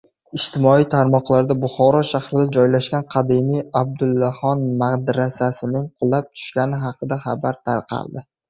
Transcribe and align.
Ijtimoiy 0.37 0.85
tarmoqlarda 0.93 1.57
Buxoro 1.65 1.99
shahrida 2.11 2.45
joylashgan 2.55 3.05
qadimiy 3.17 3.61
Abdullaxon 3.83 4.67
madrasasining 4.83 5.87
qulab 5.91 6.33
tushgani 6.35 6.85
haqida 6.89 7.23
xabarlar 7.29 7.65
tarqaldi. 7.73 8.29